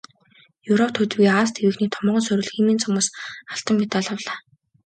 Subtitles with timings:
[0.69, 3.07] Европ төдийгүй Ази тивийнхний томоохон сорил "Химийн цом"-оос
[3.51, 4.37] алтан медаль авлаа.